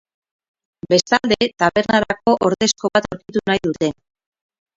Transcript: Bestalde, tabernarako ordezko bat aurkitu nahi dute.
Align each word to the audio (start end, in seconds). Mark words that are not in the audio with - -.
Bestalde, 0.93 1.37
tabernarako 1.63 2.35
ordezko 2.49 2.93
bat 2.97 3.09
aurkitu 3.11 3.45
nahi 3.53 3.63
dute. 3.71 3.93